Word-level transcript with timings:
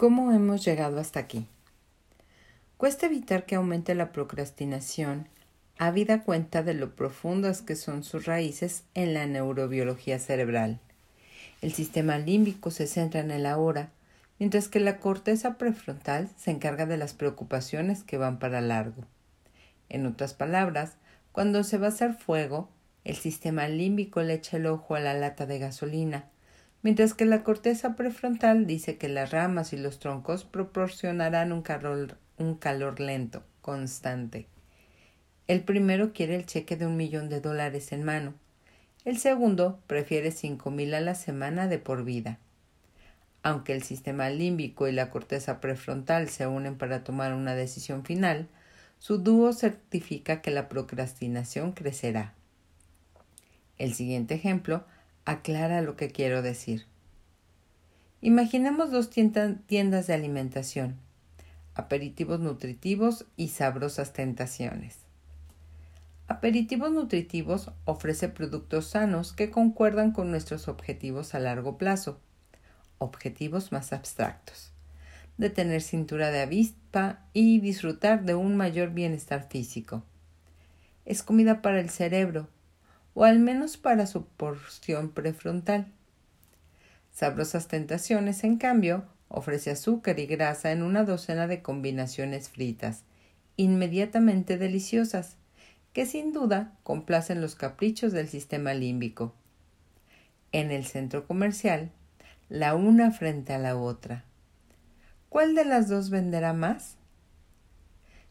¿Cómo 0.00 0.32
hemos 0.32 0.64
llegado 0.64 0.98
hasta 0.98 1.20
aquí? 1.20 1.46
Cuesta 2.78 3.04
evitar 3.04 3.44
que 3.44 3.56
aumente 3.56 3.94
la 3.94 4.12
procrastinación, 4.12 5.28
habida 5.76 6.22
cuenta 6.22 6.62
de 6.62 6.72
lo 6.72 6.96
profundas 6.96 7.60
que 7.60 7.76
son 7.76 8.02
sus 8.02 8.24
raíces 8.24 8.84
en 8.94 9.12
la 9.12 9.26
neurobiología 9.26 10.18
cerebral. 10.18 10.80
El 11.60 11.74
sistema 11.74 12.16
límbico 12.16 12.70
se 12.70 12.86
centra 12.86 13.20
en 13.20 13.30
el 13.30 13.44
ahora, 13.44 13.90
mientras 14.38 14.68
que 14.68 14.80
la 14.80 15.00
corteza 15.00 15.58
prefrontal 15.58 16.30
se 16.38 16.50
encarga 16.50 16.86
de 16.86 16.96
las 16.96 17.12
preocupaciones 17.12 18.02
que 18.02 18.16
van 18.16 18.38
para 18.38 18.62
largo. 18.62 19.04
En 19.90 20.06
otras 20.06 20.32
palabras, 20.32 20.94
cuando 21.30 21.62
se 21.62 21.76
va 21.76 21.88
a 21.88 21.90
hacer 21.90 22.14
fuego, 22.14 22.70
el 23.04 23.16
sistema 23.16 23.68
límbico 23.68 24.22
le 24.22 24.32
echa 24.32 24.56
el 24.56 24.64
ojo 24.64 24.94
a 24.94 25.00
la 25.00 25.12
lata 25.12 25.44
de 25.44 25.58
gasolina, 25.58 26.29
mientras 26.82 27.14
que 27.14 27.24
la 27.24 27.42
corteza 27.42 27.96
prefrontal 27.96 28.66
dice 28.66 28.96
que 28.96 29.08
las 29.08 29.30
ramas 29.30 29.72
y 29.72 29.76
los 29.76 29.98
troncos 29.98 30.44
proporcionarán 30.44 31.52
un 31.52 31.62
calor, 31.62 32.16
un 32.38 32.54
calor 32.54 33.00
lento, 33.00 33.42
constante. 33.60 34.46
El 35.46 35.62
primero 35.62 36.12
quiere 36.12 36.36
el 36.36 36.46
cheque 36.46 36.76
de 36.76 36.86
un 36.86 36.96
millón 36.96 37.28
de 37.28 37.40
dólares 37.40 37.92
en 37.92 38.04
mano. 38.04 38.34
El 39.04 39.18
segundo 39.18 39.80
prefiere 39.86 40.30
cinco 40.30 40.70
mil 40.70 40.94
a 40.94 41.00
la 41.00 41.14
semana 41.14 41.66
de 41.66 41.78
por 41.78 42.04
vida. 42.04 42.38
Aunque 43.42 43.72
el 43.72 43.82
sistema 43.82 44.28
límbico 44.28 44.86
y 44.86 44.92
la 44.92 45.10
corteza 45.10 45.60
prefrontal 45.60 46.28
se 46.28 46.46
unen 46.46 46.76
para 46.76 47.02
tomar 47.02 47.32
una 47.32 47.54
decisión 47.54 48.04
final, 48.04 48.48
su 48.98 49.18
dúo 49.18 49.54
certifica 49.54 50.42
que 50.42 50.50
la 50.50 50.68
procrastinación 50.68 51.72
crecerá. 51.72 52.34
El 53.78 53.94
siguiente 53.94 54.34
ejemplo 54.34 54.84
aclara 55.24 55.82
lo 55.82 55.96
que 55.96 56.10
quiero 56.10 56.42
decir. 56.42 56.86
Imaginemos 58.20 58.90
dos 58.90 59.10
tiendas 59.10 60.06
de 60.06 60.14
alimentación, 60.14 60.96
aperitivos 61.74 62.40
nutritivos 62.40 63.26
y 63.36 63.48
sabrosas 63.48 64.12
tentaciones. 64.12 64.98
Aperitivos 66.28 66.92
nutritivos 66.92 67.72
ofrece 67.86 68.28
productos 68.28 68.86
sanos 68.86 69.32
que 69.32 69.50
concuerdan 69.50 70.12
con 70.12 70.30
nuestros 70.30 70.68
objetivos 70.68 71.34
a 71.34 71.40
largo 71.40 71.76
plazo, 71.76 72.20
objetivos 72.98 73.72
más 73.72 73.92
abstractos, 73.92 74.70
de 75.38 75.50
tener 75.50 75.80
cintura 75.80 76.30
de 76.30 76.42
avispa 76.42 77.24
y 77.32 77.58
disfrutar 77.60 78.24
de 78.24 78.34
un 78.34 78.56
mayor 78.56 78.90
bienestar 78.90 79.48
físico. 79.48 80.04
Es 81.04 81.22
comida 81.22 81.62
para 81.62 81.80
el 81.80 81.90
cerebro, 81.90 82.48
o 83.20 83.24
al 83.24 83.38
menos 83.38 83.76
para 83.76 84.06
su 84.06 84.24
porción 84.24 85.10
prefrontal. 85.10 85.88
Sabrosas 87.12 87.68
Tentaciones, 87.68 88.44
en 88.44 88.56
cambio, 88.56 89.04
ofrece 89.28 89.70
azúcar 89.70 90.18
y 90.18 90.24
grasa 90.24 90.72
en 90.72 90.82
una 90.82 91.04
docena 91.04 91.46
de 91.46 91.60
combinaciones 91.60 92.48
fritas, 92.48 93.02
inmediatamente 93.58 94.56
deliciosas, 94.56 95.36
que 95.92 96.06
sin 96.06 96.32
duda 96.32 96.72
complacen 96.82 97.42
los 97.42 97.56
caprichos 97.56 98.12
del 98.12 98.26
sistema 98.26 98.72
límbico. 98.72 99.34
En 100.50 100.70
el 100.70 100.86
centro 100.86 101.26
comercial, 101.26 101.90
la 102.48 102.74
una 102.74 103.10
frente 103.10 103.52
a 103.52 103.58
la 103.58 103.76
otra. 103.76 104.24
¿Cuál 105.28 105.54
de 105.54 105.66
las 105.66 105.90
dos 105.90 106.08
venderá 106.08 106.54
más? 106.54 106.96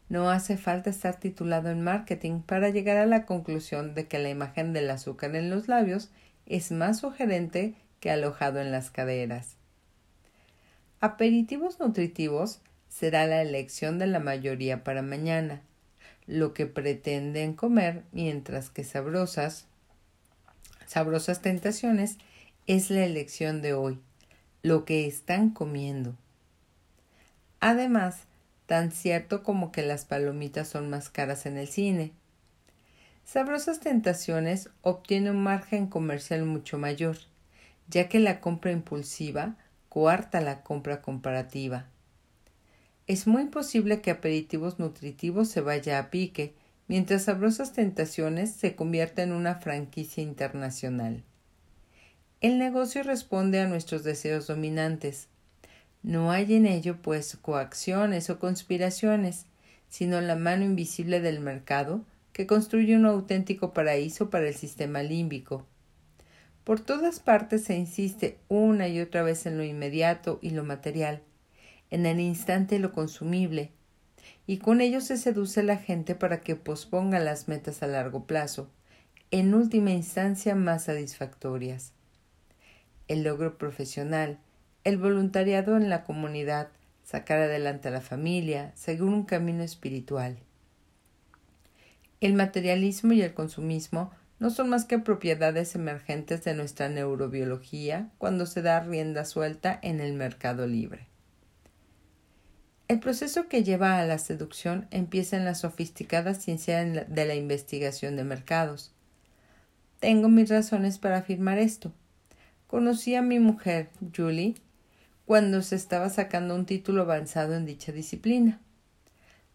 No 0.09 0.31
hace 0.31 0.57
falta 0.57 0.89
estar 0.89 1.19
titulado 1.19 1.69
en 1.69 1.83
marketing 1.83 2.41
para 2.41 2.69
llegar 2.69 2.97
a 2.97 3.05
la 3.05 3.25
conclusión 3.25 3.93
de 3.93 4.07
que 4.07 4.17
la 4.17 4.29
imagen 4.29 4.73
del 4.73 4.89
azúcar 4.89 5.35
en 5.35 5.51
los 5.51 5.67
labios 5.67 6.09
es 6.47 6.71
más 6.71 6.99
sugerente 6.99 7.75
que 7.99 8.09
alojado 8.09 8.59
en 8.59 8.71
las 8.71 8.89
caderas. 8.89 9.55
Aperitivos 10.99 11.79
nutritivos 11.79 12.59
será 12.89 13.27
la 13.27 13.41
elección 13.41 13.99
de 13.99 14.07
la 14.07 14.19
mayoría 14.19 14.83
para 14.83 15.03
mañana, 15.03 15.61
lo 16.25 16.53
que 16.53 16.65
pretenden 16.65 17.53
comer, 17.53 18.03
mientras 18.11 18.69
que 18.69 18.83
sabrosas, 18.83 19.67
sabrosas 20.87 21.41
tentaciones 21.41 22.17
es 22.67 22.89
la 22.89 23.05
elección 23.05 23.61
de 23.61 23.73
hoy, 23.73 23.99
lo 24.63 24.85
que 24.85 25.05
están 25.05 25.51
comiendo. 25.51 26.15
Además, 27.59 28.23
tan 28.69 28.91
cierto 28.91 29.41
como 29.41 29.71
que 29.71 29.81
las 29.81 30.05
palomitas 30.05 30.67
son 30.67 30.91
más 30.91 31.09
caras 31.09 31.47
en 31.47 31.57
el 31.57 31.67
cine. 31.67 32.11
Sabrosas 33.25 33.79
Tentaciones 33.79 34.69
obtiene 34.83 35.31
un 35.31 35.41
margen 35.41 35.87
comercial 35.87 36.45
mucho 36.45 36.77
mayor, 36.77 37.17
ya 37.87 38.07
que 38.07 38.19
la 38.19 38.39
compra 38.39 38.71
impulsiva 38.71 39.57
coarta 39.89 40.39
la 40.39 40.61
compra 40.61 41.01
comparativa. 41.01 41.87
Es 43.07 43.25
muy 43.25 43.45
posible 43.45 44.01
que 44.01 44.11
aperitivos 44.11 44.77
nutritivos 44.77 45.49
se 45.49 45.61
vaya 45.61 45.97
a 45.97 46.11
pique, 46.11 46.53
mientras 46.87 47.23
Sabrosas 47.23 47.73
Tentaciones 47.73 48.53
se 48.53 48.75
convierta 48.75 49.23
en 49.23 49.31
una 49.31 49.55
franquicia 49.55 50.21
internacional. 50.21 51.23
El 52.39 52.59
negocio 52.59 53.01
responde 53.01 53.61
a 53.61 53.67
nuestros 53.67 54.03
deseos 54.03 54.45
dominantes, 54.45 55.27
no 56.01 56.31
hay 56.31 56.53
en 56.53 56.65
ello, 56.65 57.01
pues, 57.01 57.37
coacciones 57.41 58.29
o 58.29 58.39
conspiraciones, 58.39 59.45
sino 59.89 60.21
la 60.21 60.35
mano 60.35 60.63
invisible 60.63 61.19
del 61.19 61.39
mercado 61.39 62.01
que 62.31 62.47
construye 62.47 62.95
un 62.95 63.05
auténtico 63.05 63.73
paraíso 63.73 64.29
para 64.29 64.47
el 64.47 64.55
sistema 64.55 65.03
límbico. 65.03 65.65
Por 66.63 66.79
todas 66.79 67.19
partes 67.19 67.63
se 67.63 67.75
insiste 67.75 68.37
una 68.47 68.87
y 68.87 69.01
otra 69.01 69.23
vez 69.23 69.45
en 69.45 69.57
lo 69.57 69.63
inmediato 69.63 70.39
y 70.41 70.51
lo 70.51 70.63
material, 70.63 71.21
en 71.89 72.05
el 72.05 72.19
instante 72.19 72.79
lo 72.79 72.93
consumible, 72.93 73.71
y 74.45 74.57
con 74.57 74.79
ello 74.79 75.01
se 75.01 75.17
seduce 75.17 75.61
a 75.61 75.63
la 75.63 75.77
gente 75.77 76.15
para 76.15 76.41
que 76.41 76.55
posponga 76.55 77.19
las 77.19 77.47
metas 77.47 77.83
a 77.83 77.87
largo 77.87 78.25
plazo, 78.25 78.69
en 79.31 79.53
última 79.53 79.91
instancia 79.91 80.55
más 80.55 80.85
satisfactorias. 80.85 81.93
El 83.07 83.23
logro 83.23 83.57
profesional, 83.57 84.39
el 84.83 84.97
voluntariado 84.97 85.77
en 85.77 85.89
la 85.89 86.03
comunidad, 86.03 86.69
sacar 87.03 87.39
adelante 87.39 87.87
a 87.87 87.91
la 87.91 88.01
familia, 88.01 88.71
seguir 88.75 89.03
un 89.03 89.23
camino 89.23 89.63
espiritual. 89.63 90.37
El 92.21 92.33
materialismo 92.33 93.13
y 93.13 93.21
el 93.21 93.33
consumismo 93.33 94.11
no 94.39 94.49
son 94.49 94.69
más 94.69 94.85
que 94.85 94.99
propiedades 94.99 95.75
emergentes 95.75 96.43
de 96.43 96.53
nuestra 96.53 96.89
neurobiología 96.89 98.09
cuando 98.17 98.45
se 98.45 98.61
da 98.61 98.79
rienda 98.79 99.25
suelta 99.25 99.79
en 99.81 99.99
el 99.99 100.13
mercado 100.13 100.65
libre. 100.65 101.07
El 102.87 102.99
proceso 102.99 103.47
que 103.47 103.63
lleva 103.63 103.99
a 103.99 104.05
la 104.05 104.17
seducción 104.17 104.87
empieza 104.89 105.37
en 105.37 105.45
la 105.45 105.55
sofisticada 105.55 106.33
ciencia 106.33 106.83
de 106.83 107.25
la 107.25 107.35
investigación 107.35 108.15
de 108.15 108.23
mercados. 108.23 108.93
Tengo 109.99 110.27
mis 110.27 110.49
razones 110.49 110.97
para 110.97 111.17
afirmar 111.17 111.59
esto. 111.59 111.93
Conocí 112.67 113.15
a 113.15 113.21
mi 113.21 113.39
mujer, 113.39 113.89
Julie, 114.15 114.55
cuando 115.29 115.61
se 115.61 115.75
estaba 115.75 116.09
sacando 116.09 116.55
un 116.55 116.65
título 116.65 117.03
avanzado 117.03 117.53
en 117.53 117.63
dicha 117.63 117.91
disciplina. 117.91 118.59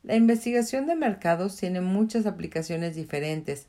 La 0.04 0.14
investigación 0.14 0.86
de 0.86 0.94
mercados 0.94 1.56
tiene 1.56 1.80
muchas 1.80 2.26
aplicaciones 2.26 2.94
diferentes, 2.94 3.66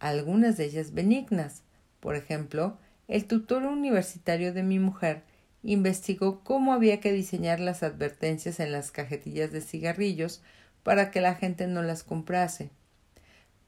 algunas 0.00 0.56
de 0.56 0.64
ellas 0.64 0.92
benignas. 0.94 1.62
Por 2.00 2.16
ejemplo, 2.16 2.76
el 3.06 3.26
tutor 3.26 3.62
universitario 3.66 4.52
de 4.52 4.64
mi 4.64 4.80
mujer 4.80 5.22
investigó 5.62 6.40
cómo 6.42 6.72
había 6.72 6.98
que 6.98 7.12
diseñar 7.12 7.60
las 7.60 7.84
advertencias 7.84 8.58
en 8.58 8.72
las 8.72 8.90
cajetillas 8.90 9.52
de 9.52 9.60
cigarrillos 9.60 10.42
para 10.82 11.12
que 11.12 11.20
la 11.20 11.36
gente 11.36 11.68
no 11.68 11.84
las 11.84 12.02
comprase. 12.02 12.70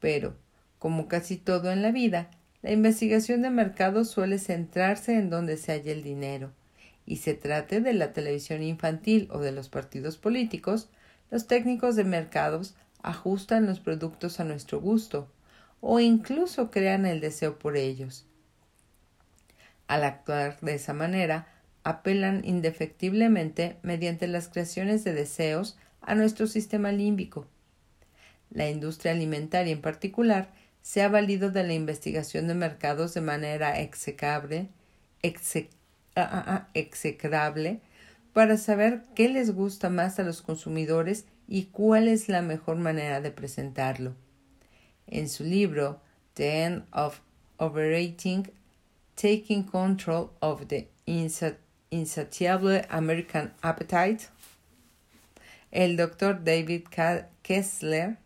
Pero, 0.01 0.35
como 0.77 1.07
casi 1.07 1.37
todo 1.37 1.71
en 1.71 1.81
la 1.81 1.93
vida, 1.93 2.31
la 2.61 2.73
investigación 2.73 3.43
de 3.43 3.49
mercados 3.49 4.09
suele 4.09 4.39
centrarse 4.39 5.15
en 5.15 5.29
donde 5.29 5.55
se 5.55 5.71
halla 5.71 5.93
el 5.93 6.03
dinero 6.03 6.51
y 7.07 7.17
se 7.17 7.33
trate 7.33 7.81
de 7.81 7.93
la 7.93 8.13
televisión 8.13 8.61
infantil 8.61 9.29
o 9.31 9.39
de 9.39 9.53
los 9.53 9.69
partidos 9.69 10.17
políticos, 10.17 10.89
los 11.31 11.47
técnicos 11.47 11.95
de 11.95 12.03
mercados 12.03 12.75
ajustan 13.01 13.65
los 13.65 13.79
productos 13.79 14.39
a 14.39 14.43
nuestro 14.43 14.81
gusto 14.81 15.31
o 15.79 15.99
incluso 15.99 16.69
crean 16.69 17.05
el 17.05 17.21
deseo 17.21 17.57
por 17.57 17.77
ellos. 17.77 18.25
Al 19.87 20.03
actuar 20.03 20.59
de 20.59 20.75
esa 20.75 20.93
manera, 20.93 21.47
apelan 21.83 22.43
indefectiblemente 22.43 23.77
mediante 23.83 24.27
las 24.27 24.49
creaciones 24.49 25.05
de 25.05 25.13
deseos 25.13 25.77
a 26.01 26.13
nuestro 26.13 26.45
sistema 26.45 26.91
límbico. 26.91 27.47
La 28.49 28.69
industria 28.69 29.13
alimentaria 29.13 29.71
en 29.71 29.81
particular 29.81 30.51
se 30.81 31.03
ha 31.03 31.09
valido 31.09 31.51
de 31.51 31.63
la 31.63 31.73
investigación 31.73 32.47
de 32.47 32.53
mercados 32.53 33.13
de 33.13 33.21
manera 33.21 33.79
execrable, 33.79 34.69
execrable 36.73 37.79
para 38.33 38.57
saber 38.57 39.03
qué 39.15 39.29
les 39.29 39.53
gusta 39.53 39.89
más 39.89 40.19
a 40.19 40.23
los 40.23 40.41
consumidores 40.41 41.25
y 41.47 41.65
cuál 41.65 42.07
es 42.07 42.29
la 42.29 42.41
mejor 42.41 42.77
manera 42.77 43.21
de 43.21 43.31
presentarlo. 43.31 44.13
En 45.07 45.29
su 45.29 45.43
libro 45.43 46.01
The 46.33 46.63
End 46.63 46.83
of 46.91 47.21
Overrating, 47.57 48.51
Taking 49.15 49.63
Control 49.63 50.29
of 50.41 50.67
the 50.67 50.87
Insatiable 51.89 52.85
American 52.89 53.53
Appetite, 53.61 54.27
el 55.71 55.97
doctor 55.97 56.43
David 56.43 56.83
Kessler, 57.41 58.17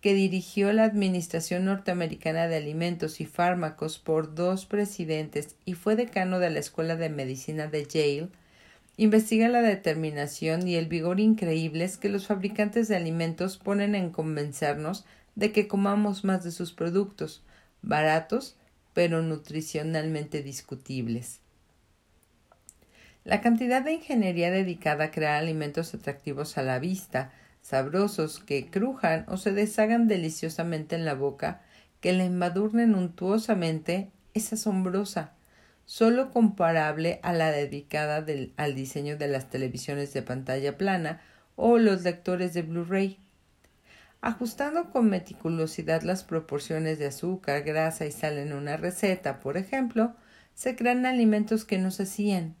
que 0.00 0.14
dirigió 0.14 0.72
la 0.72 0.84
Administración 0.84 1.64
Norteamericana 1.64 2.46
de 2.46 2.56
Alimentos 2.56 3.20
y 3.20 3.26
Fármacos 3.26 3.98
por 3.98 4.34
dos 4.34 4.66
presidentes 4.66 5.56
y 5.64 5.74
fue 5.74 5.96
decano 5.96 6.38
de 6.38 6.50
la 6.50 6.60
Escuela 6.60 6.96
de 6.96 7.08
Medicina 7.08 7.66
de 7.66 7.84
Yale, 7.86 8.28
investiga 8.96 9.48
la 9.48 9.62
determinación 9.62 10.66
y 10.68 10.76
el 10.76 10.86
vigor 10.86 11.20
increíbles 11.20 11.96
que 11.96 12.08
los 12.08 12.26
fabricantes 12.26 12.88
de 12.88 12.96
alimentos 12.96 13.58
ponen 13.58 13.94
en 13.94 14.10
convencernos 14.10 15.04
de 15.34 15.52
que 15.52 15.68
comamos 15.68 16.24
más 16.24 16.44
de 16.44 16.50
sus 16.50 16.72
productos, 16.72 17.42
baratos 17.82 18.56
pero 18.94 19.20
nutricionalmente 19.20 20.42
discutibles. 20.42 21.40
La 23.24 23.40
cantidad 23.40 23.82
de 23.82 23.92
ingeniería 23.92 24.50
dedicada 24.50 25.04
a 25.04 25.10
crear 25.10 25.34
alimentos 25.34 25.92
atractivos 25.92 26.56
a 26.56 26.62
la 26.62 26.78
vista, 26.78 27.32
sabrosos, 27.66 28.38
que 28.38 28.70
crujan 28.70 29.24
o 29.26 29.36
se 29.36 29.50
deshagan 29.50 30.06
deliciosamente 30.06 30.94
en 30.94 31.04
la 31.04 31.14
boca, 31.14 31.62
que 32.00 32.12
la 32.12 32.24
embadurnen 32.24 32.94
untuosamente, 32.94 34.12
es 34.34 34.52
asombrosa, 34.52 35.32
solo 35.84 36.30
comparable 36.30 37.18
a 37.24 37.32
la 37.32 37.50
dedicada 37.50 38.24
al 38.56 38.74
diseño 38.76 39.16
de 39.16 39.26
las 39.26 39.50
televisiones 39.50 40.12
de 40.12 40.22
pantalla 40.22 40.78
plana 40.78 41.20
o 41.56 41.78
los 41.78 42.04
lectores 42.04 42.54
de 42.54 42.62
Blu-ray. 42.62 43.18
Ajustando 44.20 44.92
con 44.92 45.10
meticulosidad 45.10 46.02
las 46.02 46.22
proporciones 46.22 47.00
de 47.00 47.06
azúcar, 47.06 47.62
grasa 47.62 48.06
y 48.06 48.12
sal 48.12 48.38
en 48.38 48.52
una 48.52 48.76
receta, 48.76 49.40
por 49.40 49.56
ejemplo, 49.56 50.14
se 50.54 50.76
crean 50.76 51.04
alimentos 51.04 51.64
que 51.64 51.78
nos 51.78 51.98
hacían, 51.98 52.54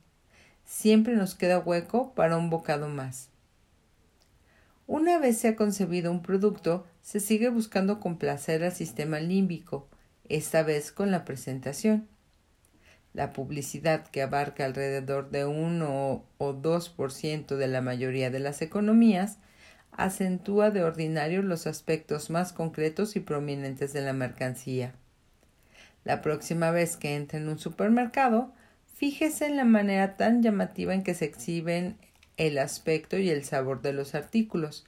siempre 0.64 1.14
nos 1.14 1.36
queda 1.36 1.60
hueco 1.60 2.12
para 2.14 2.36
un 2.36 2.50
bocado 2.50 2.88
más. 2.88 3.30
Una 4.86 5.18
vez 5.18 5.38
se 5.38 5.48
ha 5.48 5.56
concebido 5.56 6.12
un 6.12 6.22
producto, 6.22 6.86
se 7.02 7.20
sigue 7.20 7.48
buscando 7.48 8.00
complacer 8.00 8.62
al 8.62 8.72
sistema 8.72 9.20
límbico, 9.20 9.88
esta 10.28 10.62
vez 10.62 10.92
con 10.92 11.10
la 11.10 11.24
presentación. 11.24 12.08
La 13.12 13.32
publicidad, 13.32 14.06
que 14.06 14.22
abarca 14.22 14.64
alrededor 14.64 15.30
de 15.30 15.44
1 15.44 16.24
o 16.38 16.54
2% 16.54 17.56
de 17.56 17.66
la 17.66 17.80
mayoría 17.80 18.30
de 18.30 18.40
las 18.40 18.62
economías, 18.62 19.38
acentúa 19.92 20.70
de 20.70 20.84
ordinario 20.84 21.42
los 21.42 21.66
aspectos 21.66 22.30
más 22.30 22.52
concretos 22.52 23.16
y 23.16 23.20
prominentes 23.20 23.92
de 23.92 24.02
la 24.02 24.12
mercancía. 24.12 24.94
La 26.04 26.20
próxima 26.20 26.70
vez 26.70 26.96
que 26.96 27.16
entre 27.16 27.38
en 27.38 27.48
un 27.48 27.58
supermercado, 27.58 28.52
Fíjese 28.96 29.44
en 29.44 29.58
la 29.58 29.66
manera 29.66 30.16
tan 30.16 30.42
llamativa 30.42 30.94
en 30.94 31.02
que 31.02 31.12
se 31.12 31.26
exhiben 31.26 31.98
el 32.36 32.58
aspecto 32.58 33.16
y 33.18 33.30
el 33.30 33.44
sabor 33.44 33.82
de 33.82 33.92
los 33.92 34.14
artículos. 34.14 34.84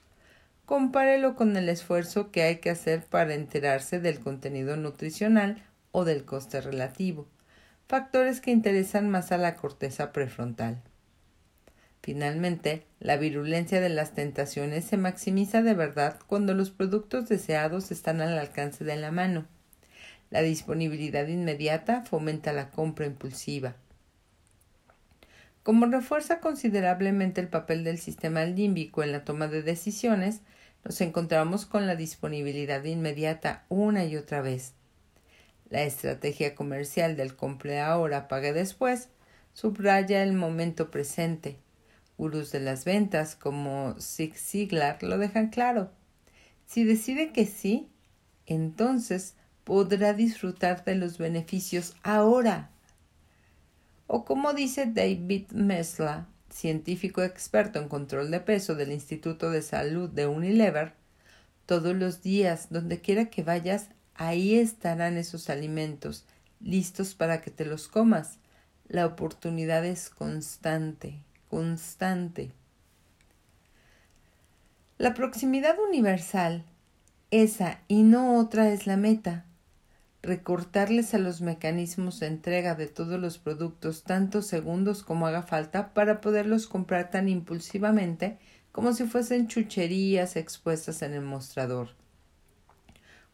Compárelo 0.65 1.35
con 1.35 1.57
el 1.57 1.67
esfuerzo 1.67 2.31
que 2.31 2.43
hay 2.43 2.57
que 2.57 2.69
hacer 2.69 3.03
para 3.03 3.33
enterarse 3.33 3.99
del 3.99 4.19
contenido 4.19 4.77
nutricional 4.77 5.63
o 5.91 6.05
del 6.05 6.25
coste 6.25 6.61
relativo, 6.61 7.27
factores 7.87 8.39
que 8.39 8.51
interesan 8.51 9.09
más 9.09 9.31
a 9.31 9.37
la 9.37 9.55
corteza 9.55 10.11
prefrontal. 10.11 10.81
Finalmente, 12.01 12.85
la 12.99 13.17
virulencia 13.17 13.81
de 13.81 13.89
las 13.89 14.13
tentaciones 14.13 14.85
se 14.85 14.97
maximiza 14.97 15.61
de 15.61 15.73
verdad 15.73 16.19
cuando 16.27 16.53
los 16.53 16.69
productos 16.69 17.27
deseados 17.27 17.91
están 17.91 18.21
al 18.21 18.37
alcance 18.37 18.85
de 18.85 18.95
la 18.95 19.11
mano. 19.11 19.45
La 20.29 20.41
disponibilidad 20.41 21.27
inmediata 21.27 22.03
fomenta 22.05 22.53
la 22.53 22.69
compra 22.69 23.05
impulsiva. 23.05 23.75
Como 25.69 25.85
refuerza 25.85 26.39
considerablemente 26.39 27.41
el 27.41 27.47
papel 27.47 27.83
del 27.83 27.99
sistema 27.99 28.43
límbico 28.43 29.03
en 29.03 29.11
la 29.11 29.23
toma 29.23 29.47
de 29.47 29.61
decisiones, 29.61 30.41
nos 30.83 30.99
encontramos 30.99 31.67
con 31.67 31.85
la 31.85 31.95
disponibilidad 31.95 32.83
inmediata 32.85 33.65
una 33.69 34.03
y 34.03 34.15
otra 34.15 34.41
vez. 34.41 34.73
La 35.69 35.83
estrategia 35.83 36.55
comercial 36.55 37.15
del 37.15 37.35
compre 37.35 37.79
ahora, 37.79 38.27
pague 38.27 38.51
después 38.51 39.09
subraya 39.53 40.23
el 40.23 40.33
momento 40.33 40.89
presente. 40.89 41.59
Gurús 42.17 42.51
de 42.51 42.61
las 42.61 42.83
ventas 42.83 43.35
como 43.35 43.93
Zig 43.99 44.33
Ziglar 44.33 45.03
lo 45.03 45.19
dejan 45.19 45.49
claro. 45.49 45.91
Si 46.65 46.83
decide 46.83 47.31
que 47.31 47.45
sí, 47.45 47.91
entonces 48.47 49.35
podrá 49.65 50.15
disfrutar 50.15 50.83
de 50.83 50.95
los 50.95 51.19
beneficios 51.19 51.95
ahora 52.01 52.71
o 54.11 54.25
como 54.25 54.53
dice 54.53 54.87
David 54.87 55.51
Mesla, 55.51 56.25
científico 56.49 57.21
experto 57.21 57.77
en 57.77 57.87
control 57.87 58.31
de 58.31 58.39
peso 58.39 58.73
del 58.73 58.91
Instituto 58.91 59.51
de 59.51 59.61
Salud 59.61 60.09
de 60.09 60.25
Unilever, 60.25 60.93
todos 61.67 61.95
los 61.95 62.23
días, 62.23 62.69
donde 62.71 63.01
quiera 63.01 63.25
que 63.25 63.43
vayas, 63.43 63.89
ahí 64.15 64.55
estarán 64.55 65.15
esos 65.15 65.51
alimentos, 65.51 66.25
listos 66.59 67.13
para 67.13 67.41
que 67.41 67.51
te 67.51 67.65
los 67.65 67.87
comas. 67.87 68.39
La 68.87 69.05
oportunidad 69.05 69.85
es 69.85 70.09
constante, 70.09 71.19
constante. 71.47 72.51
La 74.97 75.13
proximidad 75.13 75.77
universal, 75.87 76.65
esa 77.29 77.81
y 77.87 78.01
no 78.01 78.39
otra 78.39 78.71
es 78.71 78.87
la 78.87 78.97
meta 78.97 79.45
recortarles 80.21 81.13
a 81.13 81.17
los 81.17 81.41
mecanismos 81.41 82.19
de 82.19 82.27
entrega 82.27 82.75
de 82.75 82.87
todos 82.87 83.19
los 83.19 83.37
productos 83.37 84.03
tantos 84.03 84.47
segundos 84.47 85.03
como 85.03 85.27
haga 85.27 85.43
falta 85.43 85.93
para 85.93 86.19
poderlos 86.19 86.67
comprar 86.67 87.09
tan 87.09 87.29
impulsivamente 87.29 88.37
como 88.71 88.93
si 88.93 89.05
fuesen 89.05 89.47
chucherías 89.47 90.35
expuestas 90.35 91.01
en 91.01 91.13
el 91.13 91.21
mostrador. 91.21 91.89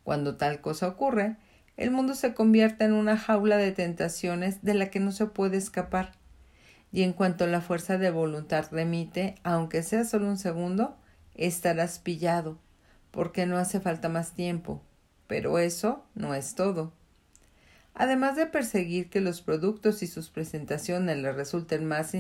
Cuando 0.04 0.38
tal 0.38 0.62
cosa 0.62 0.88
ocurre, 0.88 1.38
el 1.78 1.92
mundo 1.92 2.16
se 2.16 2.34
convierte 2.34 2.86
en 2.86 2.94
una 2.94 3.18
jaula 3.18 3.58
de 3.58 3.72
tentaciones 3.72 4.64
de 4.64 4.76
la 4.76 4.90
que 4.90 5.00
no 5.00 5.12
se 5.12 5.26
puede 5.26 5.58
escapar. 5.58 6.14
Y 6.92 7.02
en 7.04 7.12
cuanto 7.12 7.48
la 7.48 7.60
fuerza 7.60 7.98
de 7.98 8.12
voluntad 8.12 8.68
remite, 8.72 9.36
aunque 9.44 9.84
sea 9.84 10.06
solo 10.06 10.28
un 10.28 10.38
segundo, 10.38 10.96
estarás 11.34 12.00
pillado, 12.00 12.58
porque 13.12 13.46
no 13.46 13.58
hace 13.58 13.82
falta 13.82 14.08
más 14.08 14.34
tiempo, 14.34 14.82
pero 15.28 15.60
eso 15.60 16.04
no 16.16 16.36
es 16.36 16.56
todo. 16.56 16.94
Además 17.94 18.36
de 18.36 18.46
perseguir 18.46 19.10
que 19.10 19.22
los 19.22 19.42
productos 19.42 20.04
y 20.04 20.08
sus 20.08 20.30
presentaciones 20.30 21.18
le 21.18 21.32
resulten 21.32 21.86
más 21.86 22.14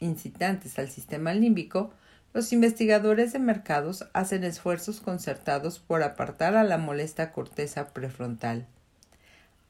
incitantes 0.00 0.78
al 0.78 0.90
sistema 0.90 1.32
límbico, 1.32 1.92
los 2.34 2.52
investigadores 2.52 3.32
de 3.32 3.38
mercados 3.38 4.06
hacen 4.12 4.44
esfuerzos 4.44 5.00
concertados 5.00 5.78
por 5.78 6.02
apartar 6.02 6.56
a 6.56 6.64
la 6.64 6.78
molesta 6.78 7.32
corteza 7.32 7.94
prefrontal. 7.94 8.66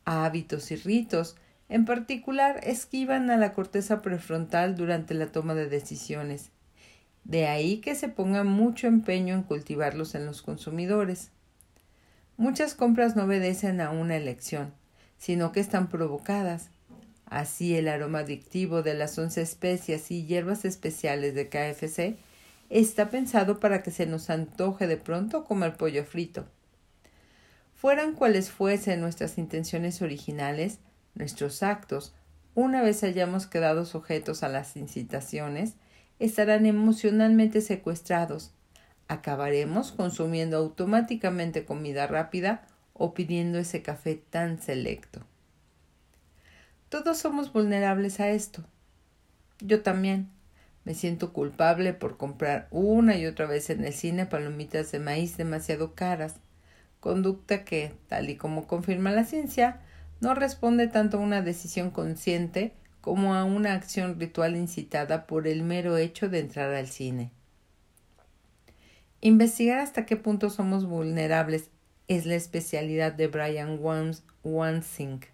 Hábitos 0.07 0.71
y 0.71 0.77
ritos, 0.77 1.37
en 1.69 1.85
particular, 1.85 2.61
esquivan 2.65 3.31
a 3.31 3.37
la 3.37 3.53
corteza 3.53 4.03
prefrontal 4.03 4.77
durante 4.77 5.15
la 5.15 5.27
toma 5.27 5.55
de 5.55 5.69
decisiones. 5.69 6.51
De 7.25 7.47
ahí 7.47 7.79
que 7.79 7.95
se 7.95 8.09
ponga 8.09 8.45
mucho 8.45 8.87
empeño 8.87 9.35
en 9.35 9.43
cultivarlos 9.43 10.15
en 10.15 10.27
los 10.27 10.43
consumidores. 10.43 11.31
Muchas 12.37 12.75
compras 12.75 13.15
no 13.15 13.25
obedecen 13.25 13.81
a 13.81 13.91
una 13.91 14.17
elección, 14.17 14.75
sino 15.19 15.53
que 15.53 15.61
están 15.61 15.89
provocadas. 15.89 16.71
Así 17.27 17.77
el 17.77 17.87
aroma 17.87 18.21
adictivo 18.21 18.83
de 18.83 18.95
las 18.95 19.17
once 19.19 19.41
especias 19.41 20.11
y 20.11 20.27
hierbas 20.27 20.65
especiales 20.65 21.35
de 21.37 21.49
KFC 21.49 22.17
está 22.71 23.09
pensado 23.09 23.61
para 23.61 23.85
que 23.85 23.93
se 23.93 24.07
nos 24.07 24.31
antoje 24.31 24.89
de 24.89 24.97
pronto 24.97 25.45
comer 25.45 25.77
pollo 25.77 26.05
frito. 26.05 26.45
Fueran 27.77 28.15
cuales 28.15 28.51
fuesen 28.51 29.01
nuestras 29.01 29.39
intenciones 29.39 30.03
originales, 30.03 30.81
nuestros 31.15 31.63
actos, 31.63 32.15
una 32.57 32.83
vez 32.83 33.05
hayamos 33.05 33.47
quedado 33.47 33.85
sujetos 33.85 34.43
a 34.43 34.49
las 34.49 34.77
incitaciones, 34.77 35.75
estarán 36.19 36.67
emocionalmente 36.67 37.61
secuestrados 37.61 38.53
acabaremos 39.09 39.93
consumiendo 39.93 40.57
automáticamente 40.57 41.65
comida 41.65 42.07
rápida 42.07 42.67
o 42.93 43.15
pidiendo 43.15 43.59
ese 43.59 43.83
café 43.83 44.15
tan 44.31 44.61
selecto. 44.61 45.21
Todos 46.89 47.19
somos 47.19 47.53
vulnerables 47.53 48.21
a 48.21 48.31
esto. 48.31 48.65
Yo 49.61 49.83
también. 49.83 50.31
Me 50.85 50.95
siento 50.95 51.33
culpable 51.33 51.95
por 51.95 52.19
comprar 52.19 52.69
una 52.71 53.17
y 53.17 53.25
otra 53.25 53.47
vez 53.47 53.71
en 53.71 53.85
el 53.85 53.95
cine 53.95 54.27
palomitas 54.27 54.93
de 54.93 54.99
maíz 54.99 55.39
demasiado 55.39 55.95
caras, 55.95 56.37
conducta 57.01 57.65
que, 57.65 57.95
tal 58.07 58.29
y 58.29 58.37
como 58.37 58.67
confirma 58.67 59.11
la 59.11 59.25
ciencia, 59.25 59.81
no 60.21 60.35
responde 60.35 60.87
tanto 60.89 61.17
a 61.17 61.21
una 61.21 61.41
decisión 61.41 61.91
consciente 61.91 62.75
como 63.01 63.35
a 63.35 63.45
una 63.45 63.73
acción 63.73 64.21
ritual 64.21 64.57
incitada 64.57 65.27
por 65.27 65.49
el 65.49 65.63
mero 65.63 65.97
hecho 65.97 66.29
de 66.29 66.41
entrar 66.41 66.75
al 66.75 66.87
cine. 66.87 67.31
Investigar 69.27 69.79
hasta 69.79 70.05
qué 70.05 70.17
punto 70.17 70.51
somos 70.51 70.85
vulnerables 70.85 71.71
es 72.09 72.27
la 72.27 72.35
especialidad 72.35 73.15
de 73.15 73.27
Brian 73.27 73.79
Wansink, 74.43 75.25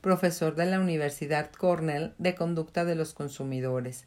profesor 0.00 0.54
de 0.54 0.64
la 0.64 0.80
Universidad 0.80 1.50
Cornell 1.50 2.14
de 2.16 2.34
Conducta 2.34 2.86
de 2.86 2.94
los 2.94 3.12
Consumidores. 3.12 4.06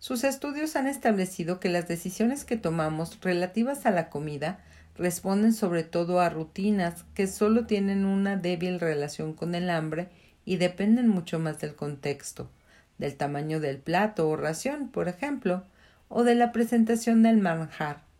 Sus 0.00 0.24
estudios 0.24 0.74
han 0.74 0.88
establecido 0.88 1.60
que 1.60 1.68
las 1.68 1.86
decisiones 1.86 2.44
que 2.44 2.56
tomamos 2.56 3.20
relativas 3.20 3.86
a 3.86 3.92
la 3.92 4.10
comida 4.10 4.58
responden 4.96 5.52
sobre 5.52 5.84
todo 5.84 6.18
a 6.18 6.28
rutinas 6.28 7.04
que 7.14 7.28
solo 7.28 7.66
tienen 7.66 8.04
una 8.04 8.36
débil 8.36 8.80
relación 8.80 9.34
con 9.34 9.54
el 9.54 9.70
hambre 9.70 10.08
y 10.44 10.56
dependen 10.56 11.06
mucho 11.06 11.38
más 11.38 11.60
del 11.60 11.76
contexto, 11.76 12.50
del 12.98 13.14
tamaño 13.14 13.60
del 13.60 13.78
plato 13.78 14.28
o 14.28 14.34
ración, 14.34 14.88
por 14.88 15.06
ejemplo, 15.06 15.62
o 16.08 16.24
de 16.24 16.34
la 16.34 16.50
presentación 16.50 17.22
del 17.22 17.36
manjar. 17.36 18.10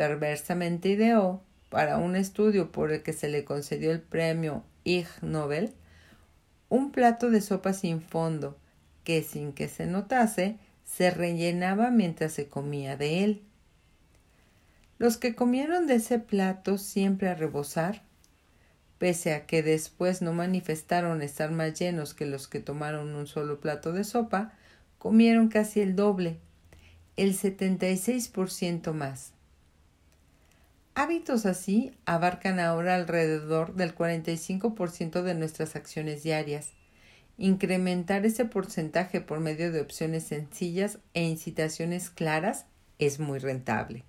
Perversamente 0.00 0.88
ideó, 0.88 1.42
para 1.68 1.98
un 1.98 2.16
estudio 2.16 2.72
por 2.72 2.90
el 2.90 3.02
que 3.02 3.12
se 3.12 3.28
le 3.28 3.44
concedió 3.44 3.92
el 3.92 4.00
premio 4.00 4.64
Ig 4.82 5.06
Nobel, 5.20 5.74
un 6.70 6.90
plato 6.90 7.28
de 7.28 7.42
sopa 7.42 7.74
sin 7.74 8.00
fondo, 8.00 8.56
que 9.04 9.22
sin 9.22 9.52
que 9.52 9.68
se 9.68 9.84
notase, 9.84 10.56
se 10.86 11.10
rellenaba 11.10 11.90
mientras 11.90 12.32
se 12.32 12.48
comía 12.48 12.96
de 12.96 13.24
él. 13.24 13.42
Los 14.96 15.18
que 15.18 15.34
comieron 15.34 15.86
de 15.86 15.96
ese 15.96 16.18
plato 16.18 16.78
siempre 16.78 17.28
a 17.28 17.34
rebosar, 17.34 18.02
pese 18.96 19.34
a 19.34 19.44
que 19.44 19.62
después 19.62 20.22
no 20.22 20.32
manifestaron 20.32 21.20
estar 21.20 21.50
más 21.50 21.78
llenos 21.78 22.14
que 22.14 22.24
los 22.24 22.48
que 22.48 22.60
tomaron 22.60 23.14
un 23.14 23.26
solo 23.26 23.60
plato 23.60 23.92
de 23.92 24.04
sopa, 24.04 24.54
comieron 24.96 25.48
casi 25.48 25.82
el 25.82 25.94
doble, 25.94 26.38
el 27.18 27.34
76% 27.34 28.94
más. 28.94 29.34
Hábitos 30.94 31.46
así 31.46 31.92
abarcan 32.04 32.58
ahora 32.58 32.96
alrededor 32.96 33.74
del 33.74 33.94
45% 33.94 35.22
de 35.22 35.34
nuestras 35.34 35.76
acciones 35.76 36.22
diarias. 36.22 36.72
Incrementar 37.38 38.26
ese 38.26 38.44
porcentaje 38.44 39.20
por 39.20 39.40
medio 39.40 39.72
de 39.72 39.80
opciones 39.80 40.24
sencillas 40.24 40.98
e 41.14 41.22
incitaciones 41.22 42.10
claras 42.10 42.66
es 42.98 43.18
muy 43.18 43.38
rentable. 43.38 44.04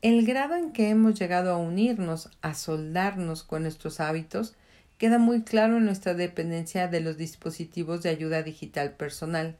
El 0.00 0.26
grado 0.26 0.56
en 0.56 0.72
que 0.72 0.88
hemos 0.88 1.16
llegado 1.16 1.52
a 1.52 1.58
unirnos, 1.58 2.28
a 2.40 2.54
soldarnos 2.54 3.44
con 3.44 3.62
nuestros 3.62 4.00
hábitos, 4.00 4.56
queda 4.98 5.18
muy 5.18 5.42
claro 5.42 5.76
en 5.76 5.84
nuestra 5.84 6.14
dependencia 6.14 6.88
de 6.88 7.00
los 7.00 7.16
dispositivos 7.16 8.02
de 8.02 8.08
ayuda 8.08 8.42
digital 8.42 8.92
personal, 8.94 9.56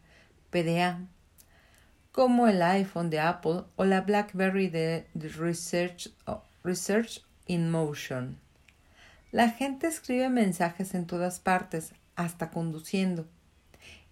PDA, 0.51 1.07
como 2.13 2.47
el 2.47 2.61
iPhone 2.61 3.09
de 3.09 3.21
Apple 3.21 3.63
o 3.77 3.87
la 3.87 4.03
BlackBerry 4.03 4.69
de 4.69 5.07
Research, 5.15 6.13
in 7.47 7.71
Motion. 7.71 8.39
La 9.31 9.49
gente 9.49 9.87
escribe 9.87 10.29
mensajes 10.29 10.95
en 10.95 11.07
todas 11.07 11.41
partes, 11.41 11.95
hasta 12.15 12.51
conduciendo. 12.51 13.27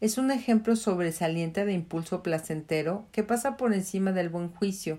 Es 0.01 0.17
un 0.17 0.31
ejemplo 0.31 0.77
sobresaliente 0.77 1.67
de 1.67 1.75
impulso 1.75 2.23
placentero 2.23 3.07
que 3.13 3.23
pasa 3.23 3.59
por 3.59 3.75
encima 3.75 4.13
del 4.13 4.31
buen 4.31 4.51
juicio, 4.51 4.99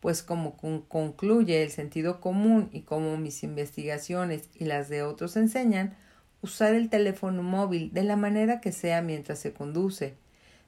pues 0.00 0.22
como 0.22 0.58
concluye 0.88 1.62
el 1.62 1.70
sentido 1.70 2.20
común 2.20 2.68
y 2.70 2.82
como 2.82 3.16
mis 3.16 3.42
investigaciones 3.42 4.50
y 4.54 4.66
las 4.66 4.90
de 4.90 5.02
otros 5.02 5.38
enseñan, 5.38 5.96
usar 6.42 6.74
el 6.74 6.90
teléfono 6.90 7.42
móvil 7.42 7.90
de 7.94 8.02
la 8.02 8.16
manera 8.16 8.60
que 8.60 8.70
sea 8.70 9.00
mientras 9.00 9.38
se 9.38 9.54
conduce, 9.54 10.14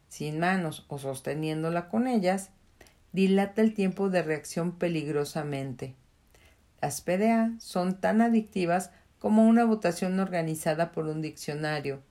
sin 0.08 0.38
manos 0.38 0.84
o 0.88 0.98
sosteniéndola 0.98 1.88
con 1.88 2.06
ellas, 2.06 2.50
dilata 3.12 3.62
el 3.62 3.74
tiempo 3.74 4.10
de 4.10 4.22
reacción 4.22 4.72
peligrosamente. 4.72 5.94
Las 6.80 7.00
PDA 7.00 7.52
son 7.58 8.00
tan 8.00 8.20
adictivas 8.20 8.90
como 9.18 9.46
una 9.46 9.64
votación 9.64 10.20
organizada 10.20 10.92
por 10.92 11.06
un 11.06 11.22
diccionario. 11.22 12.02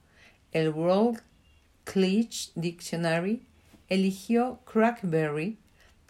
El 0.52 0.70
World 0.70 1.22
Cliche 1.84 2.50
Dictionary 2.56 3.46
eligió 3.88 4.60
crackberry 4.64 5.58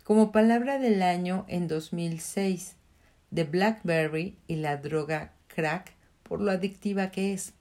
como 0.03 0.33
palabra 0.33 0.79
del 0.79 1.03
año 1.03 1.45
en 1.49 1.69
2006 1.69 2.77
de 3.31 3.45
Blackberry 3.45 4.39
y 4.47 4.57
la 4.57 4.79
droga 4.79 5.33
crack 5.49 5.93
por 6.23 6.41
lo 6.41 6.51
adictiva 6.51 7.11
que 7.11 7.33
es 7.33 7.53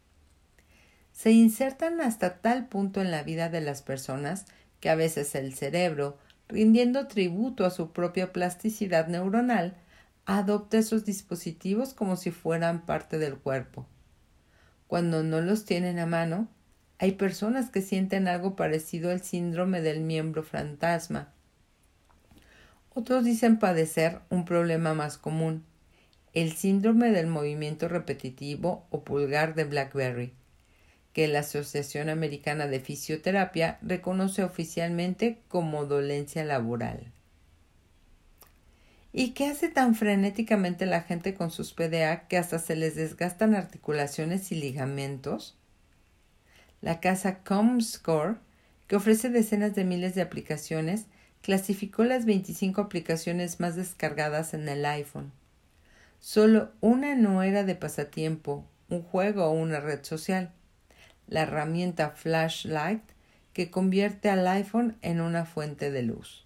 se 1.16 1.32
insertan 1.32 2.02
hasta 2.02 2.40
tal 2.40 2.68
punto 2.68 3.02
en 3.02 3.10
la 3.10 3.24
vida 3.24 3.48
de 3.48 3.62
las 3.62 3.82
personas 3.82 4.46
que 4.82 4.90
a 4.90 4.96
veces 4.96 5.34
el 5.36 5.54
cerebro, 5.54 6.18
rindiendo 6.50 7.08
tributo 7.08 7.66
a 7.66 7.70
su 7.70 7.94
propia 7.94 8.34
plasticidad 8.34 9.08
neuronal, 9.08 9.78
adopta 10.26 10.78
esos 10.78 11.06
dispositivos 11.06 11.94
como 11.94 12.18
si 12.18 12.32
fueran 12.32 12.86
parte 12.86 13.18
del 13.18 13.38
cuerpo. 13.38 13.88
Cuando 14.88 15.24
no 15.24 15.40
los 15.40 15.64
tienen 15.64 16.00
a 16.00 16.06
mano, 16.06 16.50
hay 17.00 17.14
personas 17.14 17.70
que 17.70 17.82
sienten 17.82 18.28
algo 18.28 18.58
parecido 18.58 19.10
al 19.10 19.22
síndrome 19.22 19.80
del 19.80 20.02
miembro 20.02 20.44
fantasma. 20.44 21.32
Otros 22.94 23.24
dicen 23.24 23.58
padecer 23.58 24.20
un 24.30 24.44
problema 24.44 24.94
más 24.94 25.18
común, 25.18 25.64
el 26.34 26.52
síndrome 26.52 27.12
del 27.12 27.28
movimiento 27.28 27.88
repetitivo 27.88 28.86
o 28.90 29.06
pulgar 29.06 29.56
de 29.56 29.64
Blackberry 29.64 30.34
que 31.16 31.30
la 31.30 31.40
Asociación 31.40 32.10
Americana 32.10 32.68
de 32.68 32.82
Fisioterapia 32.82 33.80
reconoce 33.82 34.44
oficialmente 34.44 35.40
como 35.48 35.86
dolencia 35.86 36.44
laboral. 36.44 37.14
¿Y 39.14 39.30
qué 39.30 39.48
hace 39.48 39.70
tan 39.70 39.96
frenéticamente 39.96 40.86
la 40.86 41.04
gente 41.04 41.34
con 41.34 41.52
sus 41.52 41.72
PDA 41.72 42.28
que 42.28 42.38
hasta 42.38 42.60
se 42.60 42.76
les 42.76 42.96
desgastan 42.96 43.56
articulaciones 43.56 44.52
y 44.52 44.56
ligamentos? 44.56 45.56
La 46.82 47.00
casa 47.00 47.40
ComScore, 47.46 48.36
que 48.88 48.98
ofrece 48.98 49.30
decenas 49.30 49.74
de 49.74 49.86
miles 49.86 50.16
de 50.16 50.22
aplicaciones, 50.22 51.06
clasificó 51.42 52.04
las 52.04 52.26
25 52.26 52.82
aplicaciones 52.82 53.62
más 53.62 53.78
descargadas 53.78 54.54
en 54.54 54.68
el 54.68 54.86
iPhone. 54.86 55.32
Solo 56.20 56.74
una 56.82 57.16
no 57.16 57.42
era 57.42 57.64
de 57.64 57.76
pasatiempo, 57.76 58.66
un 58.90 59.02
juego 59.02 59.46
o 59.46 59.52
una 59.52 59.80
red 59.80 60.04
social 60.04 60.52
la 61.28 61.42
herramienta 61.42 62.12
flashlight 62.12 63.02
que 63.54 63.72
convierte 63.72 64.30
al 64.30 64.48
iPhone 64.48 64.98
en 65.02 65.22
una 65.22 65.46
fuente 65.46 65.92
de 65.92 66.04
luz. 66.04 66.46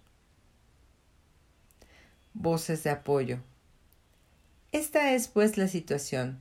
Voces 2.34 2.84
de 2.84 2.90
apoyo. 2.90 3.38
Esta 4.72 5.12
es 5.12 5.26
pues 5.28 5.58
la 5.58 5.66
situación. 5.66 6.40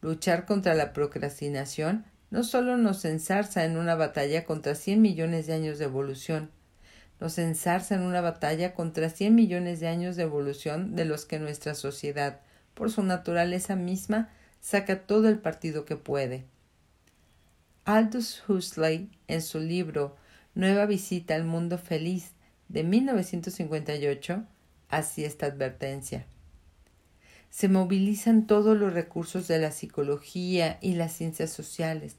Luchar 0.00 0.46
contra 0.46 0.74
la 0.74 0.92
procrastinación 0.92 2.04
no 2.30 2.44
solo 2.44 2.76
nos 2.76 3.04
ensarza 3.04 3.64
en 3.64 3.76
una 3.76 3.94
batalla 3.94 4.44
contra 4.44 4.74
cien 4.74 5.02
millones 5.02 5.46
de 5.46 5.54
años 5.54 5.78
de 5.78 5.84
evolución, 5.86 6.50
nos 7.20 7.38
ensarza 7.38 7.94
en 7.94 8.02
una 8.02 8.20
batalla 8.20 8.74
contra 8.74 9.08
cien 9.08 9.34
millones 9.34 9.80
de 9.80 9.88
años 9.88 10.16
de 10.16 10.24
evolución 10.24 10.96
de 10.96 11.04
los 11.04 11.24
que 11.24 11.38
nuestra 11.38 11.74
sociedad, 11.74 12.40
por 12.74 12.90
su 12.90 13.02
naturaleza 13.02 13.76
misma, 13.76 14.30
saca 14.60 15.06
todo 15.06 15.28
el 15.28 15.38
partido 15.38 15.84
que 15.84 15.96
puede. 15.96 16.44
Aldous 17.86 18.42
Huxley, 18.48 19.10
en 19.28 19.42
su 19.42 19.60
libro 19.60 20.16
Nueva 20.54 20.86
visita 20.86 21.34
al 21.34 21.44
mundo 21.44 21.76
feliz 21.76 22.30
de 22.68 22.82
1958, 22.82 24.44
hacía 24.88 25.26
esta 25.26 25.46
advertencia. 25.46 26.24
Se 27.50 27.68
movilizan 27.68 28.46
todos 28.46 28.76
los 28.76 28.94
recursos 28.94 29.48
de 29.48 29.58
la 29.58 29.70
psicología 29.70 30.78
y 30.80 30.94
las 30.94 31.12
ciencias 31.12 31.50
sociales, 31.50 32.16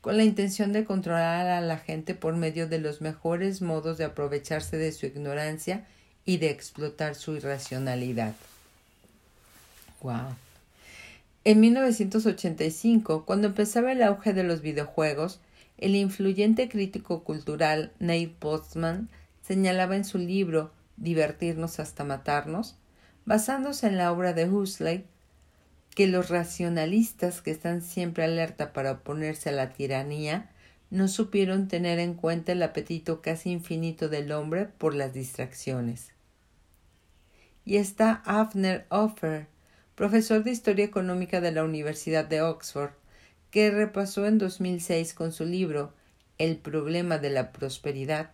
con 0.00 0.16
la 0.16 0.24
intención 0.24 0.72
de 0.72 0.84
controlar 0.84 1.48
a 1.48 1.60
la 1.60 1.78
gente 1.78 2.14
por 2.14 2.36
medio 2.36 2.66
de 2.66 2.78
los 2.78 3.02
mejores 3.02 3.60
modos 3.60 3.98
de 3.98 4.04
aprovecharse 4.04 4.78
de 4.78 4.92
su 4.92 5.04
ignorancia 5.04 5.84
y 6.24 6.38
de 6.38 6.48
explotar 6.50 7.14
su 7.14 7.34
irracionalidad. 7.34 8.34
Wow. 10.00 10.36
En 11.46 11.60
1985, 11.60 13.26
cuando 13.26 13.48
empezaba 13.48 13.92
el 13.92 14.02
auge 14.02 14.32
de 14.32 14.44
los 14.44 14.62
videojuegos, 14.62 15.40
el 15.76 15.94
influyente 15.94 16.70
crítico 16.70 17.22
cultural 17.22 17.92
Nate 17.98 18.34
Postman 18.38 19.10
señalaba 19.42 19.94
en 19.94 20.06
su 20.06 20.16
libro 20.16 20.72
Divertirnos 20.96 21.80
hasta 21.80 22.02
matarnos, 22.02 22.76
basándose 23.26 23.88
en 23.88 23.98
la 23.98 24.10
obra 24.10 24.32
de 24.32 24.48
Huxley, 24.48 25.04
que 25.94 26.06
los 26.06 26.30
racionalistas 26.30 27.42
que 27.42 27.50
están 27.50 27.82
siempre 27.82 28.24
alerta 28.24 28.72
para 28.72 28.92
oponerse 28.92 29.50
a 29.50 29.52
la 29.52 29.70
tiranía 29.70 30.50
no 30.88 31.08
supieron 31.08 31.68
tener 31.68 31.98
en 31.98 32.14
cuenta 32.14 32.52
el 32.52 32.62
apetito 32.62 33.20
casi 33.20 33.50
infinito 33.50 34.08
del 34.08 34.32
hombre 34.32 34.66
por 34.66 34.94
las 34.94 35.12
distracciones. 35.12 36.12
Y 37.66 37.76
está 37.76 38.22
Avner 38.24 38.86
Offer, 38.88 39.48
profesor 39.94 40.42
de 40.42 40.50
Historia 40.50 40.84
Económica 40.84 41.40
de 41.40 41.52
la 41.52 41.64
Universidad 41.64 42.24
de 42.24 42.42
Oxford, 42.42 42.92
que 43.50 43.70
repasó 43.70 44.26
en 44.26 44.38
2006 44.38 45.14
con 45.14 45.32
su 45.32 45.44
libro 45.44 45.92
El 46.38 46.56
problema 46.56 47.18
de 47.18 47.30
la 47.30 47.52
prosperidad 47.52 48.30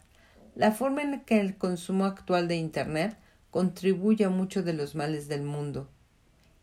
la 0.54 0.72
forma 0.72 1.02
en 1.02 1.20
que 1.20 1.40
el 1.40 1.56
consumo 1.56 2.04
actual 2.04 2.48
de 2.48 2.56
Internet 2.56 3.16
contribuye 3.50 4.24
a 4.24 4.30
muchos 4.30 4.64
de 4.64 4.72
los 4.72 4.94
males 4.94 5.28
del 5.28 5.42
mundo. 5.42 5.88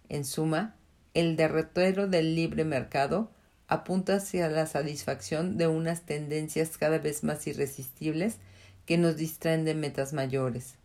En 0.10 0.26
suma, 0.26 0.76
el 1.14 1.36
derrotero 1.36 2.08
del 2.08 2.36
libre 2.36 2.64
mercado 2.64 3.32
apunta 3.68 4.16
hacia 4.16 4.50
la 4.50 4.66
satisfacción 4.66 5.58
de 5.58 5.68
unas 5.68 6.04
tendencias 6.04 6.78
cada 6.78 7.00
vez 7.00 7.24
más 7.24 7.48
irresistibles 7.48 8.38
que 8.86 8.98
nos 8.98 9.18
distraen 9.18 9.66
de 9.66 9.76
metas 9.76 10.14
mayores. 10.14 10.76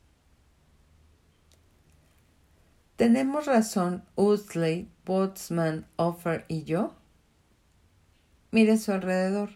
¿Tenemos 2.97 3.47
razón 3.47 4.05
Usley, 4.17 4.89
Botsman, 5.05 5.87
Offer 5.97 6.45
y 6.49 6.65
yo? 6.65 6.95
Mire 8.51 8.77
su 8.77 8.93
alrededor. 8.93 9.51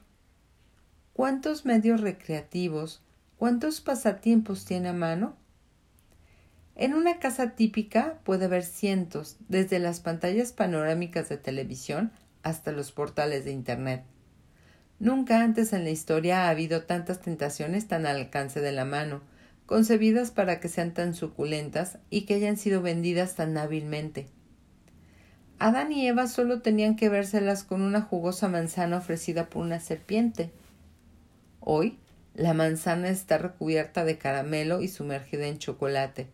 ¿Cuántos 1.13 1.65
medios 1.65 2.01
recreativos, 2.01 3.03
cuántos 3.37 3.81
pasatiempos 3.81 4.65
tiene 4.65 4.89
a 4.89 4.95
mano? 4.95 5.37
En 6.75 6.95
una 6.95 7.19
casa 7.19 7.51
típica 7.51 8.19
puede 8.25 8.47
haber 8.47 8.65
cientos, 8.65 9.37
desde 9.49 9.79
las 9.79 10.01
pantallas 10.01 10.53
panorámicas 10.53 11.29
de 11.29 11.37
televisión 11.37 12.13
hasta 12.43 12.73
los 12.73 12.93
portales 12.93 13.45
de 13.45 13.53
Internet. 13.53 14.05
Nunca 14.99 15.43
antes 15.43 15.73
en 15.73 15.85
la 15.85 15.91
historia 15.91 16.45
ha 16.45 16.51
habido 16.51 16.85
tantas 16.85 17.21
tentaciones 17.21 17.87
tan 17.87 18.07
al 18.07 18.17
alcance 18.17 18.61
de 18.61 18.73
la 18.73 18.87
mano, 18.87 19.21
concebidas 19.67 20.31
para 20.31 20.61
que 20.61 20.69
sean 20.69 20.95
tan 20.95 21.15
suculentas 21.15 21.99
y 22.09 22.23
que 22.23 22.35
hayan 22.35 22.57
sido 22.57 22.83
vendidas 22.83 23.35
tan 23.35 23.59
hábilmente. 23.59 24.27
Adán 25.59 25.93
y 25.93 26.07
Eva 26.07 26.27
solo 26.27 26.61
tenían 26.61 26.97
que 26.97 27.09
vérselas 27.09 27.65
con 27.65 27.83
una 27.83 28.03
jugosa 28.03 28.49
manzana 28.49 28.99
ofrecida 28.99 29.49
por 29.49 29.63
una 29.63 29.81
serpiente. 29.81 30.51
Hoy, 31.61 31.99
la 32.35 32.53
manzana 32.53 33.09
está 33.09 33.39
recubierta 33.39 34.05
de 34.05 34.19
caramelo 34.19 34.83
y 34.83 34.89
sumergida 34.89 35.47
en 35.47 35.59
chocolate 35.59 36.29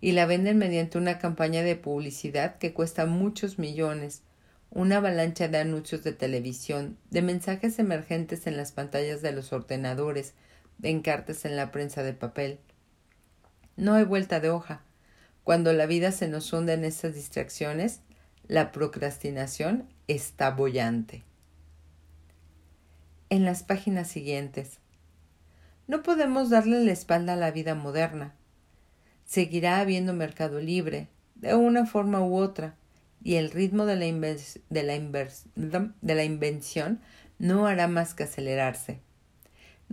y 0.00 0.12
la 0.12 0.26
venden 0.26 0.58
mediante 0.58 0.98
una 0.98 1.18
campaña 1.18 1.62
de 1.62 1.76
publicidad 1.76 2.58
que 2.58 2.74
cuesta 2.74 3.06
muchos 3.06 3.58
millones, 3.58 4.22
una 4.70 4.98
avalancha 4.98 5.48
de 5.48 5.58
anuncios 5.58 6.04
de 6.04 6.12
televisión, 6.12 6.98
de 7.10 7.22
mensajes 7.22 7.78
emergentes 7.78 8.46
en 8.46 8.56
las 8.56 8.70
pantallas 8.70 9.22
de 9.22 9.32
los 9.32 9.52
ordenadores, 9.52 10.34
de 10.78 10.90
encartes 10.90 11.44
en 11.44 11.56
la 11.56 11.70
prensa 11.70 12.02
de 12.02 12.12
papel. 12.12 12.58
No 13.76 13.94
hay 13.94 14.04
vuelta 14.04 14.40
de 14.40 14.50
hoja. 14.50 14.82
Cuando 15.42 15.72
la 15.72 15.86
vida 15.86 16.12
se 16.12 16.28
nos 16.28 16.52
hunde 16.52 16.72
en 16.72 16.84
estas 16.84 17.14
distracciones, 17.14 18.00
la 18.46 18.72
procrastinación 18.72 19.88
está 20.08 20.50
bollante. 20.50 21.24
En 23.30 23.44
las 23.44 23.62
páginas 23.62 24.08
siguientes. 24.08 24.78
No 25.86 26.02
podemos 26.02 26.50
darle 26.50 26.84
la 26.84 26.92
espalda 26.92 27.34
a 27.34 27.36
la 27.36 27.50
vida 27.50 27.74
moderna 27.74 28.34
seguirá 29.24 29.80
habiendo 29.80 30.12
mercado 30.12 30.60
libre, 30.60 31.08
de 31.34 31.54
una 31.54 31.86
forma 31.86 32.20
u 32.20 32.36
otra, 32.36 32.76
y 33.22 33.36
el 33.36 33.50
ritmo 33.50 33.86
de 33.86 33.96
la, 33.96 34.04
de 34.70 34.82
la, 34.82 35.92
de 36.00 36.14
la 36.14 36.24
invención 36.24 37.00
no 37.38 37.66
hará 37.66 37.88
más 37.88 38.14
que 38.14 38.24
acelerarse. 38.24 39.00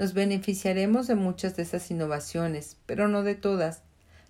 Nos 0.01 0.15
beneficiaremos 0.15 1.05
de 1.05 1.13
muchas 1.13 1.55
de 1.55 1.61
esas 1.61 1.91
innovaciones, 1.91 2.75
pero 2.87 3.07
no 3.07 3.21
de 3.21 3.35
todas. 3.35 3.83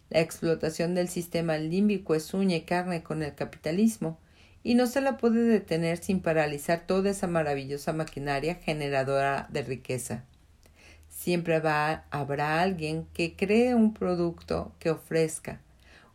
La 0.10 0.20
explotación 0.20 0.96
del 0.96 1.08
sistema 1.08 1.58
límbico 1.58 2.14
es 2.14 2.34
uña 2.34 2.58
y 2.58 2.64
carne 2.64 3.04
con 3.04 3.24
el 3.24 3.36
capitalismo, 3.36 4.20
y 4.64 4.76
no 4.76 4.86
se 4.86 5.00
la 5.00 5.16
puede 5.16 5.44
detener 5.44 6.00
sin 6.00 6.20
paralizar 6.20 6.86
toda 6.86 7.12
esa 7.12 7.28
maravillosa 7.28 7.94
maquinaria 7.94 8.56
generadora 8.56 9.48
de 9.50 9.62
riqueza. 9.62 10.26
Siempre 11.08 11.56
habrá 11.56 12.62
alguien 12.62 13.08
que 13.14 13.38
cree 13.38 13.74
un 13.74 13.94
producto 13.94 14.74
que 14.78 14.90
ofrezca, 14.90 15.62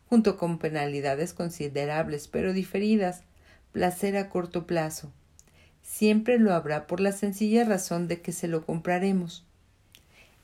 junto 0.07 0.37
con 0.37 0.59
penalidades 0.59 1.33
considerables 1.33 2.27
pero 2.27 2.53
diferidas, 2.53 3.23
placer 3.71 4.17
a 4.17 4.29
corto 4.29 4.67
plazo. 4.67 5.11
Siempre 5.81 6.37
lo 6.37 6.53
habrá 6.53 6.85
por 6.85 6.99
la 6.99 7.11
sencilla 7.11 7.63
razón 7.63 8.07
de 8.07 8.21
que 8.21 8.33
se 8.33 8.47
lo 8.47 8.63
compraremos. 8.63 9.46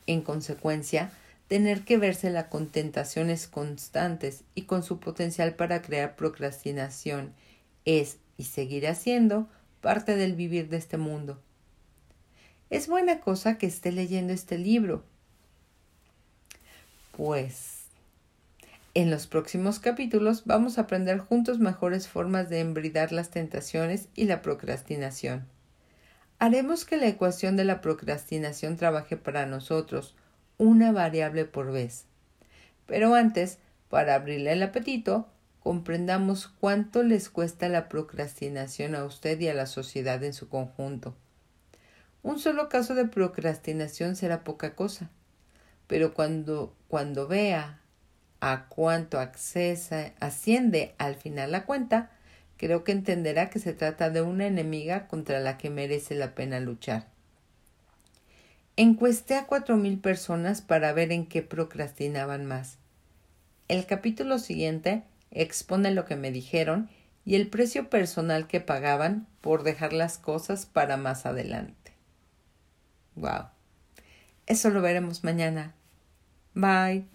En 0.07 0.22
consecuencia, 0.22 1.12
tener 1.48 1.83
que 1.83 1.98
vérsela 1.98 2.50
con 2.50 2.67
tentaciones 2.67 3.48
constantes 3.48 4.44
y 4.55 4.63
con 4.63 4.83
su 4.83 5.00
potencial 5.00 5.55
para 5.55 5.81
crear 5.81 6.16
procrastinación 6.16 7.33
es 7.85 8.18
y 8.37 8.46
seguirá 8.46 8.96
siendo 8.96 9.48
parte 9.81 10.16
del 10.16 10.35
vivir 10.35 10.70
de 10.70 10.77
este 10.77 10.98
mundo 10.98 11.39
es 12.74 12.87
buena 12.87 13.20
cosa 13.20 13.59
que 13.59 13.68
esté 13.68 13.92
leyendo 13.92 14.33
este 14.33 14.57
libro. 14.57 15.03
Pues 17.16 17.83
en 18.96 19.11
los 19.11 19.27
próximos 19.27 19.77
capítulos 19.79 20.46
vamos 20.46 20.79
a 20.79 20.81
aprender 20.81 21.20
juntos 21.20 21.59
mejores 21.59 22.07
formas 22.07 22.50
de 22.50 22.61
embridar 22.61 23.11
las 23.11 23.29
tentaciones 23.29 24.07
y 24.16 24.25
la 24.25 24.42
procrastinación. 24.42 25.46
Haremos 26.44 26.84
que 26.84 26.98
la 26.98 27.08
ecuación 27.08 27.56
de 27.56 27.64
la 27.64 27.79
procrastinación 27.79 28.75
trabaje 28.75 29.16
para 29.16 29.46
nosotros, 29.46 30.14
una 30.58 30.92
variable 30.92 31.46
por 31.46 31.72
vez. 31.72 32.03
Pero 32.86 33.16
antes, 33.16 33.60
para 33.88 34.16
abrirle 34.16 34.51
el 34.51 34.62
apetito, 34.62 35.25
comprendamos 35.62 36.50
cuánto 36.60 37.01
les 37.01 37.29
cuesta 37.29 37.70
la 37.70 37.88
procrastinación 37.88 38.94
a 38.94 39.06
usted 39.06 39.40
y 39.40 39.48
a 39.48 39.53
la 39.53 39.68
sociedad 39.68 40.22
en 40.22 40.34
su 40.34 40.50
conjunto. 40.50 41.16
Un 42.24 42.40
solo 42.40 42.68
caso 42.68 42.94
de 42.94 43.06
procrastinación 43.06 44.18
será 44.18 44.44
poca 44.44 44.75
cosa, 44.75 45.10
pero 45.88 46.14
cuando, 46.14 46.75
cuando 46.90 47.25
vea 47.25 47.79
a 48.42 48.66
cuánto 48.68 49.18
accesa, 49.18 50.12
asciende 50.20 50.94
al 50.98 51.16
final 51.16 51.53
la 51.53 51.66
cuenta, 51.66 52.12
creo 52.57 52.83
que 52.83 52.92
entenderá 52.92 53.50
que 53.50 53.59
se 53.59 53.74
trata 53.74 54.09
de 54.09 54.22
una 54.22 54.48
enemiga 54.48 55.07
contra 55.07 55.39
la 55.39 55.57
que 55.57 55.70
merece 55.70 56.16
la 56.16 56.35
pena 56.35 56.59
luchar. 56.59 57.07
Encuesté 58.75 59.35
a 59.35 59.46
cuatro 59.46 59.77
mil 59.77 60.00
personas 60.00 60.61
para 60.61 60.94
ver 60.94 61.11
en 61.11 61.27
qué 61.27 61.42
procrastinaban 61.44 62.46
más. 62.46 62.77
El 63.68 63.85
capítulo 63.85 64.39
siguiente 64.39 65.03
expone 65.31 65.92
lo 65.92 66.05
que 66.05 66.16
me 66.16 66.31
dijeron 66.31 66.89
y 67.25 67.35
el 67.35 67.48
precio 67.48 67.89
personal 67.89 68.48
que 68.48 68.61
pagaban 68.61 69.27
por 69.42 69.63
dejar 69.63 69.94
las 69.94 70.18
cosas 70.18 70.66
para 70.66 70.98
más 70.98 71.25
adelante. 71.25 71.94
Wow. 73.16 73.48
Eso 74.48 74.70
lo 74.70 74.81
veremos 74.81 75.24
mañana. 75.24 75.74
Bye. 76.53 77.05